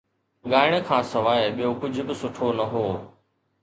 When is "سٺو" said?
2.25-2.47